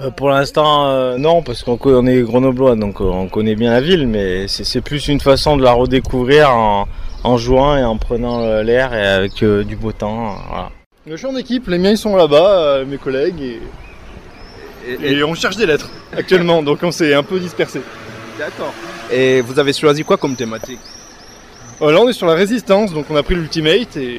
Euh, 0.00 0.10
pour 0.10 0.28
l'instant, 0.30 0.86
euh, 0.88 1.16
non, 1.16 1.42
parce 1.42 1.62
qu'on 1.62 2.06
est 2.06 2.22
grenoblois, 2.22 2.74
donc 2.76 3.00
euh, 3.00 3.04
on 3.04 3.28
connaît 3.28 3.54
bien 3.56 3.70
la 3.70 3.80
ville, 3.80 4.06
mais 4.06 4.46
c'est 4.48 4.64
c'est 4.64 4.80
plus 4.80 5.08
une 5.08 5.20
façon 5.20 5.56
de 5.56 5.62
la 5.64 5.72
redécouvrir 5.72 6.50
en, 6.50 6.86
en 7.24 7.36
jouant 7.36 7.76
et 7.76 7.84
en 7.84 7.96
prenant 7.96 8.42
euh, 8.42 8.62
l'air 8.62 8.94
et 8.94 9.06
avec 9.06 9.42
euh, 9.42 9.64
du 9.64 9.76
beau 9.76 9.92
temps. 9.92 10.36
Voilà. 10.48 10.70
Je 11.06 11.16
suis 11.16 11.26
en 11.26 11.36
équipe, 11.36 11.68
les 11.68 11.78
miens 11.78 11.90
ils 11.90 11.98
sont 11.98 12.16
là-bas, 12.16 12.50
euh, 12.60 12.84
mes 12.84 12.98
collègues, 12.98 13.40
et... 13.40 13.60
Et, 15.02 15.22
on 15.22 15.34
cherche 15.34 15.56
des 15.56 15.66
lettres 15.66 15.90
actuellement, 16.16 16.62
donc 16.62 16.78
on 16.82 16.90
s'est 16.90 17.12
un 17.12 17.22
peu 17.22 17.38
dispersé. 17.38 17.82
D'accord. 18.38 18.72
Et 19.10 19.42
vous 19.42 19.58
avez 19.58 19.72
choisi 19.74 20.02
quoi 20.02 20.16
comme 20.16 20.34
thématique? 20.34 20.80
Euh, 21.82 21.92
là 21.92 22.00
on 22.00 22.08
est 22.08 22.12
sur 22.14 22.26
la 22.26 22.34
résistance, 22.34 22.92
donc 22.92 23.06
on 23.10 23.16
a 23.16 23.22
pris 23.22 23.34
l'ultimate, 23.34 23.96
et 23.96 24.18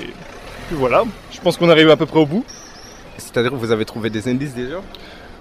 puis 0.68 0.76
voilà, 0.76 1.04
je 1.32 1.40
pense 1.42 1.58
qu'on 1.58 1.70
arrive 1.70 1.90
à 1.90 1.98
peu 1.98 2.06
près 2.06 2.20
au 2.20 2.26
bout. 2.26 2.46
C'est-à-dire 3.18 3.52
que 3.52 3.56
vous 3.56 3.72
avez 3.72 3.86
trouvé 3.86 4.10
des 4.10 4.28
indices 4.28 4.54
déjà? 4.54 4.78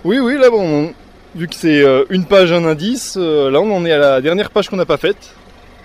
Oui, 0.04 0.18
oui, 0.18 0.38
là 0.38 0.48
bon, 0.50 0.86
on- 0.86 0.94
vu 1.34 1.46
que 1.46 1.54
c'est 1.54 1.82
euh, 1.82 2.04
une 2.10 2.24
page, 2.24 2.52
un 2.52 2.64
indice, 2.64 3.16
euh, 3.18 3.50
là 3.50 3.60
on 3.60 3.74
en 3.74 3.84
est 3.84 3.92
à 3.92 3.98
la 3.98 4.20
dernière 4.20 4.50
page 4.50 4.68
qu'on 4.68 4.76
n'a 4.76 4.86
pas 4.86 4.96
faite, 4.96 5.34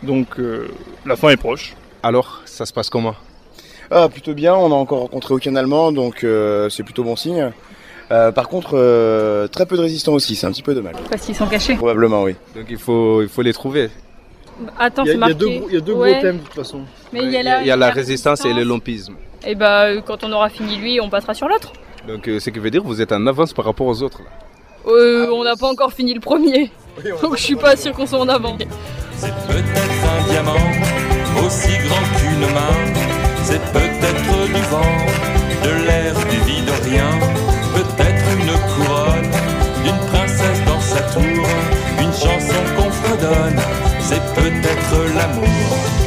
donc 0.04 0.40
euh, 0.40 0.68
la 1.06 1.16
fin 1.16 1.30
est 1.30 1.38
proche. 1.38 1.74
Alors, 2.04 2.42
ça 2.46 2.66
se 2.66 2.74
passe 2.74 2.90
comment? 2.90 3.16
Ah, 3.92 4.10
plutôt 4.10 4.34
bien, 4.34 4.54
on 4.56 4.70
n'a 4.70 4.76
encore 4.76 5.00
rencontré 5.00 5.34
aucun 5.34 5.56
Allemand, 5.56 5.92
donc 5.92 6.24
euh, 6.24 6.70
c'est 6.70 6.84
plutôt 6.84 7.04
bon 7.04 7.16
signe. 7.16 7.52
Euh, 8.12 8.32
par 8.32 8.48
contre, 8.50 8.72
euh, 8.74 9.48
très 9.48 9.66
peu 9.66 9.78
de 9.78 9.82
résistants 9.82 10.14
aussi, 10.14 10.36
c'est 10.36 10.46
un 10.48 10.52
petit 10.52 10.64
peu 10.64 10.74
dommage. 10.76 10.96
Parce 11.10 11.26
qu'ils 11.26 11.36
sont 11.36 11.48
cachés. 11.48 11.76
Probablement, 11.76 12.24
oui. 12.24 12.36
Donc 12.56 12.66
il 12.70 12.78
faut, 12.78 13.22
il 13.22 13.30
faut 13.30 13.42
les 13.42 13.54
trouver. 13.54 13.90
Attends, 14.80 15.04
Il 15.04 15.08
y 15.08 15.10
a- 15.10 15.14
c'est 15.14 15.18
marqué. 15.18 15.36
deux 15.36 15.50
gros- 15.50 15.68
il 15.70 15.74
y 15.74 15.78
a 15.78 15.82
deux 15.82 15.94
gros 15.94 16.04
thèmes, 16.06 16.38
de 16.38 16.44
toute 16.44 16.54
façon. 16.54 16.82
Mais 17.12 17.22
il 17.24 17.32
y 17.32 17.38
a 17.38 17.44
la, 17.44 17.62
Il 17.62 17.68
y 17.68 17.72
a 17.72 17.76
la 17.76 17.90
résistance 17.90 18.46
et 18.46 18.54
le 18.54 18.64
lompisme. 18.64 19.16
Et 19.46 19.56
bah, 19.56 19.86
euh, 19.86 20.02
quand 20.06 20.24
on 20.24 20.32
aura 20.32 20.50
fini 20.50 20.78
lui, 20.78 21.00
on 21.02 21.10
passera 21.10 21.34
sur 21.34 21.48
l'autre. 21.48 21.74
Donc 22.08 22.28
euh, 22.28 22.40
ce 22.40 22.50
qui 22.50 22.60
veut 22.60 22.70
dire 22.70 22.82
que 22.82 22.88
vous 22.88 23.02
êtes 23.02 23.12
en 23.12 23.26
avance 23.28 23.54
par 23.54 23.66
rapport 23.66 23.88
aux 23.88 24.02
autres. 24.04 24.20
Là. 24.20 24.30
Euh, 24.92 25.30
on 25.32 25.44
n'a 25.44 25.56
pas 25.56 25.68
encore 25.70 25.94
fini 25.94 26.14
le 26.14 26.20
premier. 26.20 26.70
Donc 27.22 27.38
je 27.38 27.42
suis 27.44 27.56
pas 27.56 27.76
sûr 27.76 27.94
qu'on 27.94 28.06
soit 28.06 28.20
en 28.20 28.28
avant. 28.30 28.58
C'est 29.18 29.36
peut-être 29.48 30.04
un 30.14 30.32
diamant, 30.32 30.68
aussi 31.46 31.78
grand 31.86 32.06
qu'une 32.18 32.48
main. 32.54 32.78
C'est 33.44 33.64
peut-être 33.72 34.48
du 34.48 34.62
vent, 34.72 34.98
de 35.64 35.86
l'air, 35.88 36.14
du 36.32 36.38
vide, 36.52 36.72
rien. 36.84 37.12
Peut-être 37.76 38.26
une 38.38 38.54
couronne, 38.74 39.32
d'une 39.84 40.08
princesse 40.12 40.62
dans 40.66 40.82
sa 40.82 41.02
tour. 41.14 41.48
Une 42.00 42.14
chanson 42.14 42.62
qu'on 42.76 42.92
fredonne, 42.92 43.60
c'est 44.02 44.24
peut-être 44.34 45.16
l'amour. 45.16 46.03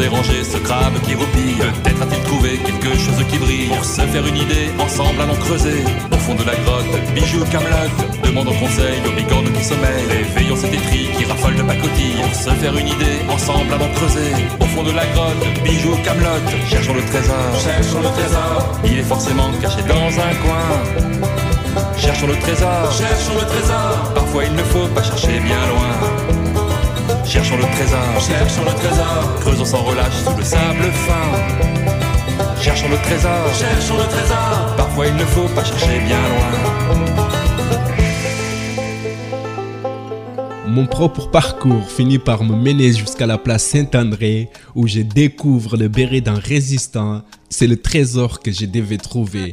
Déranger 0.00 0.44
ce 0.44 0.56
crabe 0.56 0.98
qui 1.04 1.14
roupille. 1.14 1.60
Peut-être 1.84 2.00
a-t-il 2.00 2.22
trouvé 2.22 2.56
quelque 2.56 2.88
chose 2.96 3.22
qui 3.28 3.36
brille. 3.36 3.68
Pour 3.68 3.84
se 3.84 4.00
faire 4.00 4.26
une 4.26 4.38
idée, 4.38 4.70
ensemble 4.78 5.20
allons 5.20 5.36
creuser. 5.44 5.84
Au 6.10 6.16
fond 6.16 6.34
de 6.34 6.42
la 6.42 6.56
grotte, 6.64 6.88
bijoux 7.14 7.44
camelote. 7.52 8.00
Demandons 8.24 8.54
conseil 8.54 8.96
aux 9.06 9.12
bigourdes 9.12 9.52
qui 9.52 9.62
sommeillent. 9.62 10.08
Réveillons 10.08 10.56
cet 10.56 10.72
étri 10.72 11.10
qui 11.18 11.26
raffole 11.26 11.54
de 11.54 11.62
pacotille. 11.62 12.16
Pour 12.22 12.34
se 12.34 12.48
faire 12.48 12.74
une 12.78 12.88
idée, 12.88 13.18
ensemble 13.28 13.74
allons 13.74 13.92
creuser. 13.96 14.32
Au 14.58 14.64
fond 14.72 14.84
de 14.84 14.92
la 14.92 15.04
grotte, 15.12 15.44
bijoux 15.64 15.96
camelote. 16.02 16.48
Cherchons 16.70 16.94
le 16.94 17.04
trésor. 17.04 17.50
Cherchons 17.62 18.00
le 18.00 18.08
trésor. 18.08 18.80
Il 18.86 18.98
est 19.00 19.08
forcément 19.14 19.50
caché 19.60 19.82
dans 19.82 20.12
un 20.16 20.32
coin. 20.42 20.68
Cherchons 21.98 22.26
le 22.26 22.38
trésor. 22.38 22.90
Cherchons 22.90 23.36
le 23.38 23.46
trésor. 23.46 24.12
Parfois 24.14 24.44
il 24.46 24.54
ne 24.54 24.62
faut 24.62 24.88
pas 24.94 25.02
chercher 25.02 25.40
bien 25.40 25.60
loin. 25.68 26.19
Cherchons 27.30 27.58
le 27.58 27.62
trésor. 27.62 28.20
Cherchons 28.20 28.64
le 28.64 28.74
trésor. 28.74 29.36
Creusons 29.38 29.64
sans 29.64 29.84
relâche 29.84 30.16
sous 30.24 30.36
le 30.36 30.42
sable 30.42 30.90
fin. 30.90 32.60
Cherchons 32.60 32.88
le 32.88 32.96
trésor. 32.96 33.54
Cherchons 33.54 33.98
le 33.98 34.08
trésor. 34.08 34.74
Parfois 34.76 35.06
il 35.06 35.14
ne 35.14 35.24
faut 35.24 35.46
pas 35.54 35.62
chercher 35.62 36.00
bien 36.00 36.18
loin. 36.18 36.50
Mon 40.66 40.86
propre 40.86 41.30
parcours 41.30 41.88
finit 41.88 42.18
par 42.18 42.42
me 42.42 42.56
mener 42.56 42.92
jusqu'à 42.92 43.26
la 43.26 43.38
place 43.38 43.62
Saint-André 43.62 44.50
où 44.74 44.88
je 44.88 44.98
découvre 44.98 45.76
le 45.76 45.86
béret 45.86 46.20
d'un 46.20 46.34
résistant. 46.34 47.22
C'est 47.48 47.68
le 47.68 47.76
trésor 47.76 48.40
que 48.40 48.50
je 48.50 48.66
devais 48.66 48.98
trouver. 48.98 49.52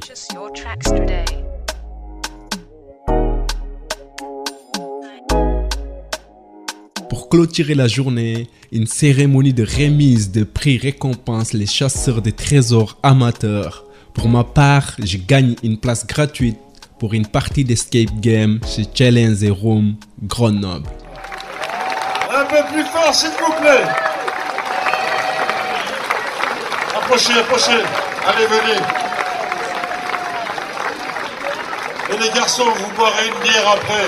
Pour 7.28 7.40
clôturer 7.40 7.76
la 7.76 7.90
journée, 7.90 8.48
une 8.72 8.88
cérémonie 8.88 9.52
de 9.52 9.66
remise 9.66 10.32
de 10.32 10.46
prix 10.46 10.78
récompense 10.78 11.52
les 11.52 11.66
chasseurs 11.66 12.22
de 12.22 12.30
trésors 12.30 12.98
amateurs. 13.04 13.84
Pour 14.14 14.30
ma 14.30 14.46
part, 14.46 14.94
je 14.98 15.18
gagne 15.18 15.56
une 15.62 15.78
place 15.78 16.08
gratuite 16.08 16.58
pour 17.00 17.14
une 17.14 17.28
partie 17.28 17.66
d'escape 17.66 18.18
game 18.22 18.62
chez 18.66 18.86
Challenge 18.96 19.44
Room 19.52 19.96
Grenoble. 20.24 20.90
Un 22.34 22.46
peu 22.46 22.64
plus 22.72 22.86
fort, 22.86 23.14
s'il 23.14 23.32
vous 23.32 23.54
plaît. 23.60 23.84
Approchez, 26.96 27.34
approchez. 27.34 27.84
Allez, 28.26 28.46
venez. 28.46 28.80
Et 32.14 32.24
les 32.24 32.30
garçons, 32.34 32.64
vous 32.64 32.96
boirez 32.96 33.28
une 33.28 33.44
bière 33.44 33.68
après. 33.68 34.06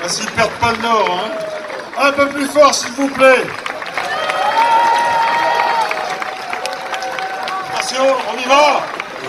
Parce 0.00 0.16
qu'ils 0.16 0.24
ne 0.24 0.30
perdent 0.30 0.50
pas 0.52 0.72
le 0.72 0.82
nord, 0.82 1.20
hein. 1.22 1.41
Un 2.04 2.10
peu 2.10 2.28
plus 2.30 2.46
fort, 2.46 2.74
s'il 2.74 2.90
vous 2.92 3.06
plaît. 3.06 3.44
Attention, 7.72 8.02
on 8.28 8.40
y 8.40 8.44
va. 8.44 8.80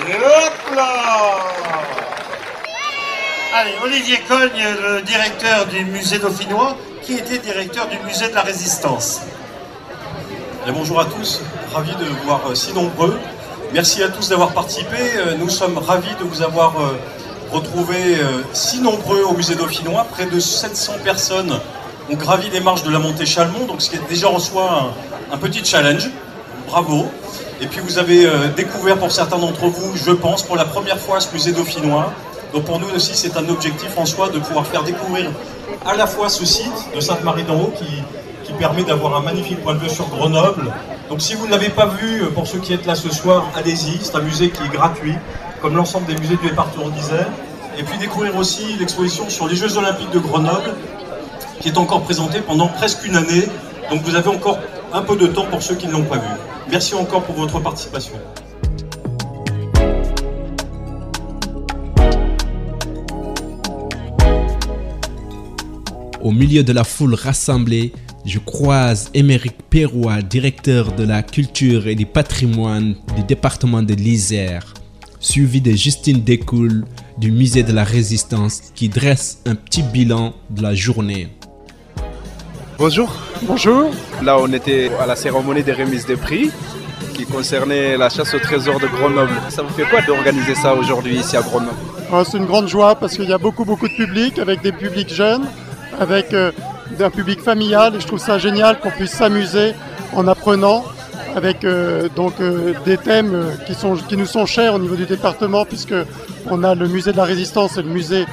Et 0.10 0.16
hop 0.16 0.76
là 0.76 0.90
Allez, 3.56 3.76
Olivier 3.84 4.18
Cogne, 4.28 4.66
le 4.82 5.04
directeur 5.04 5.68
du 5.68 5.86
musée 5.86 6.18
dauphinois, 6.18 6.76
qui 7.04 7.14
était 7.14 7.38
directeur 7.38 7.88
du 7.90 8.00
musée 8.00 8.30
de 8.30 8.34
la 8.34 8.42
Résistance. 8.42 9.22
Et 10.68 10.72
bonjour 10.72 11.00
à 11.00 11.06
tous, 11.06 11.42
ravi 11.76 11.92
de 11.96 12.06
vous 12.06 12.24
voir 12.26 12.42
euh, 12.50 12.56
si 12.56 12.74
nombreux. 12.74 13.20
Merci 13.72 14.02
à 14.02 14.10
tous 14.10 14.30
d'avoir 14.30 14.52
participé. 14.52 14.98
Euh, 15.18 15.36
Nous 15.38 15.50
sommes 15.50 15.78
ravis 15.78 16.16
de 16.16 16.24
vous 16.24 16.42
avoir 16.42 16.82
euh, 16.82 16.98
retrouvés 17.52 18.18
si 18.54 18.82
nombreux 18.82 19.22
au 19.22 19.34
musée 19.34 19.54
dauphinois. 19.54 20.08
Près 20.10 20.26
de 20.26 20.40
700 20.40 20.94
personnes 21.04 21.60
ont 22.12 22.16
gravi 22.16 22.50
les 22.50 22.60
marches 22.60 22.84
de 22.84 22.92
la 22.92 23.00
montée 23.00 23.26
Chalmont, 23.26 23.66
donc 23.66 23.82
ce 23.82 23.90
qui 23.90 23.96
est 23.96 24.10
déjà 24.10 24.30
en 24.30 24.40
soi 24.40 24.94
un, 25.32 25.38
petit 25.38 25.64
challenge. 25.64 26.10
Bravo. 26.68 27.08
Et 27.62 27.68
puis 27.68 27.80
vous 27.82 27.98
avez 27.98 28.26
euh, 28.26 28.48
découvert 28.56 28.98
pour 28.98 29.12
certains 29.12 29.38
d'entre 29.38 29.68
vous, 29.68 29.96
je 29.96 30.12
pense, 30.12 30.44
pour 30.44 30.56
la 30.56 30.66
première 30.66 31.00
fois 31.00 31.20
ce 31.20 31.32
musée 31.34 31.52
dauphinois. 31.52 32.12
Donc 32.54 32.66
pour 32.66 32.80
nous 32.80 32.90
aussi, 32.96 33.16
c'est 33.16 33.36
un 33.38 33.48
objectif 33.50 33.98
en 33.98 34.06
soi 34.06 34.30
de 34.30 34.40
pouvoir 34.40 34.66
faire 34.68 34.84
découvrir 34.84 35.32
à 35.86 35.96
la 35.96 36.08
fois 36.08 36.30
ce 36.30 36.46
site 36.46 36.90
de 36.96 37.00
Sainte-Marie-d'en-Haut 37.00 37.74
qui, 37.78 38.04
qui 38.44 38.54
permet 38.54 38.84
d'avoir 38.84 39.16
un 39.18 39.22
magnifique 39.22 39.62
point 39.64 39.74
de 39.74 39.80
vue 39.80 39.90
sur 39.90 40.08
Grenoble. 40.08 40.72
Donc 41.10 41.22
si 41.22 41.36
vous 41.36 41.46
ne 41.46 41.52
l'avez 41.52 41.70
pas 41.70 41.88
vu, 41.88 42.24
euh, 42.24 42.30
pour 42.30 42.48
ceux 42.48 42.60
qui 42.60 42.74
êtes 42.74 42.86
là 42.86 42.96
ce 42.96 43.10
soir, 43.10 43.46
allez-y. 43.56 44.00
C'est 44.02 44.16
un 44.16 44.22
musée 44.22 44.50
qui 44.50 44.64
est 44.64 44.72
gratuit, 44.72 45.16
comme 45.62 45.76
l'ensemble 45.76 46.06
des 46.06 46.16
musées 46.16 46.38
du 46.38 46.50
département 46.50 46.90
d'Isère. 46.90 47.28
Et 47.78 47.84
puis 47.84 47.98
découvrir 47.98 48.36
aussi 48.38 48.76
l'exposition 48.80 49.30
sur 49.30 49.48
les 49.48 49.56
Jeux 49.56 49.78
Olympiques 49.78 50.12
de 50.12 50.20
Grenoble, 50.20 50.76
qui 51.64 51.70
est 51.70 51.78
encore 51.78 52.04
présentée 52.04 52.42
pendant 52.42 52.68
presque 52.68 53.06
une 53.08 53.16
année. 53.16 53.46
Donc 53.90 54.02
vous 54.02 54.16
avez 54.16 54.28
encore 54.28 54.60
un 54.92 55.02
peu 55.02 55.16
de 55.16 55.28
temps 55.28 55.46
pour 55.46 55.64
ceux 55.64 55.76
qui 55.76 55.88
ne 55.88 55.94
l'ont 55.94 56.04
pas 56.04 56.18
vu. 56.18 56.28
Merci 56.70 56.94
encore 56.94 57.24
pour 57.24 57.36
votre 57.36 57.58
participation. 57.62 58.16
Au 66.22 66.32
milieu 66.32 66.64
de 66.64 66.74
la 66.74 66.84
foule 66.84 67.16
rassemblée, 67.16 67.94
je 68.26 68.40
croise 68.40 69.10
Émeric 69.14 69.56
Perrois, 69.70 70.22
directeur 70.22 70.92
de 70.92 71.06
la 71.06 71.24
culture 71.24 71.88
et 71.88 71.96
du 71.96 72.06
patrimoine 72.06 72.96
du 73.16 73.24
département 73.24 73.82
de 73.82 73.94
l'Isère, 73.94 74.74
suivi 75.22 75.62
de 75.62 75.72
Justine 75.72 76.24
Découl 76.24 76.84
du 77.18 77.32
musée 77.32 77.64
de 77.64 77.72
la 77.72 77.86
Résistance 77.86 78.74
qui 78.76 78.90
dresse 78.90 79.42
un 79.46 79.56
petit 79.56 79.84
bilan 79.84 80.34
de 80.50 80.62
la 80.62 80.76
journée. 80.76 81.30
Bonjour. 82.78 83.14
Bonjour. 83.44 83.92
Là, 84.22 84.38
on 84.40 84.52
était 84.52 84.92
à 85.00 85.06
la 85.06 85.16
cérémonie 85.16 85.64
des 85.64 85.74
remises 85.74 86.06
des 86.06 86.16
prix 86.16 86.52
qui 87.14 87.26
concernait 87.26 87.98
la 87.98 88.10
chasse 88.10 88.34
au 88.34 88.40
trésor 88.40 88.80
de 88.80 88.88
Grenoble. 88.88 89.34
Ça 89.50 89.62
vous 89.62 89.74
fait 89.74 89.84
quoi 89.84 90.02
d'organiser 90.02 90.56
ça 90.56 90.74
aujourd'hui 90.74 91.18
ici 91.18 91.38
à 91.38 91.42
Grenoble? 91.42 91.76
Ah, 92.12 92.24
C'est 92.26 92.38
une 92.38 92.46
grande 92.46 92.68
joie 92.68 92.96
parce 92.96 93.16
qu'il 93.16 93.30
y 93.30 93.34
a 93.34 93.38
beaucoup 93.38 93.66
beaucoup 93.66 93.88
de 93.88 93.96
public, 93.96 94.40
avec 94.40 94.62
des 94.62 94.72
publics 94.72 95.14
jeunes, 95.14 95.46
avec 96.00 96.34
euh, 96.34 96.52
un 97.00 97.10
public 97.10 97.42
familial 97.42 97.96
et 97.96 98.00
je 98.00 98.08
trouve 98.08 98.20
ça 98.20 98.38
génial 98.38 98.80
qu'on 98.80 98.92
puisse 98.92 99.12
s'amuser 99.12 99.74
en 100.14 100.28
apprenant 100.28 100.84
avec 101.36 101.64
euh, 101.64 102.10
donc 102.16 102.34
euh, 102.40 102.74
des 102.86 102.98
thèmes 102.98 103.34
euh, 103.34 103.52
qui, 103.66 103.74
sont, 103.74 103.96
qui 103.96 104.18
nous 104.18 104.26
sont 104.26 104.46
chers 104.46 104.76
au 104.76 104.80
niveau 104.80 104.96
du 104.96 105.06
département 105.06 105.66
puisque 105.66 105.96
on 106.50 106.64
a 106.64 106.76
le 106.76 106.88
musée 106.88 107.12
de 107.12 107.18
la 107.18 107.24
résistance 107.24 107.78
et 107.78 107.82
le 107.82 107.90
musée 107.90 108.26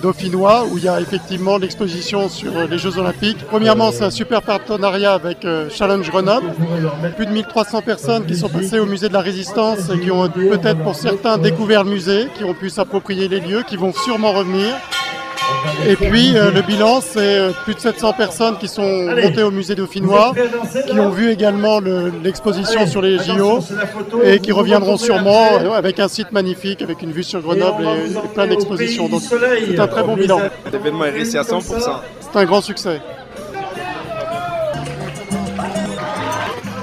dauphinois 0.00 0.64
où 0.70 0.78
il 0.78 0.84
y 0.84 0.88
a 0.88 1.00
effectivement 1.00 1.58
l'exposition 1.58 2.28
sur 2.28 2.56
euh, 2.56 2.66
les 2.66 2.78
Jeux 2.78 2.98
Olympiques. 2.98 3.44
Premièrement, 3.48 3.92
c'est 3.92 4.04
un 4.04 4.10
super 4.10 4.42
partenariat 4.42 5.14
avec 5.14 5.44
euh, 5.44 5.68
Challenge 5.70 6.08
Grenoble. 6.08 6.52
Plus 7.16 7.26
de 7.26 7.32
1300 7.32 7.82
personnes 7.82 8.26
qui 8.26 8.36
sont 8.36 8.48
passées 8.48 8.78
au 8.78 8.86
musée 8.86 9.08
de 9.08 9.14
la 9.14 9.20
résistance 9.20 9.90
et 9.90 9.98
qui 9.98 10.10
ont 10.10 10.28
peut-être 10.28 10.82
pour 10.82 10.94
certains 10.94 11.38
découvert 11.38 11.84
le 11.84 11.90
musée, 11.90 12.28
qui 12.36 12.44
ont 12.44 12.54
pu 12.54 12.70
s'approprier 12.70 13.28
les 13.28 13.40
lieux, 13.40 13.62
qui 13.66 13.76
vont 13.76 13.92
sûrement 13.92 14.32
revenir. 14.32 14.74
Et 15.86 15.96
puis 15.96 16.36
euh, 16.36 16.50
le 16.50 16.60
bilan, 16.62 17.00
c'est 17.00 17.18
euh, 17.38 17.50
plus 17.64 17.74
de 17.74 17.80
700 17.80 18.12
personnes 18.12 18.58
qui 18.58 18.68
sont 18.68 18.82
montées 18.82 19.42
au 19.42 19.50
musée 19.50 19.74
dauphinois, 19.74 20.34
qui 20.86 20.98
ont 21.00 21.08
vu 21.10 21.30
également 21.30 21.80
le- 21.80 22.12
l'exposition 22.22 22.86
sur 22.86 23.00
les 23.00 23.18
JO 23.18 23.60
et 24.22 24.38
qui 24.40 24.52
reviendront 24.52 24.98
sûrement 24.98 25.48
euh, 25.58 25.70
avec 25.72 25.98
un 25.98 26.08
site 26.08 26.32
magnifique, 26.32 26.82
avec 26.82 27.00
une 27.02 27.12
vue 27.12 27.22
sur 27.24 27.40
Grenoble 27.40 27.84
et, 27.84 28.10
et 28.12 28.28
plein 28.34 28.46
d'expositions. 28.46 29.08
Donc 29.08 29.22
c'est 29.22 29.80
un 29.80 29.86
très 29.88 30.02
bon 30.02 30.16
bilan. 30.16 30.40
L'événement 30.70 31.04
est 31.06 31.10
réussi 31.10 31.38
à 31.38 31.42
100%. 31.42 31.62
C'est 32.20 32.38
un 32.38 32.44
grand 32.44 32.60
succès. 32.60 33.00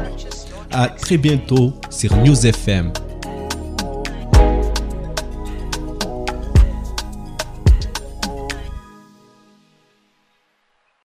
À 0.74 0.88
très 0.88 1.18
bientôt 1.18 1.74
sur 1.90 2.16
News 2.16 2.48
FM. 2.48 2.94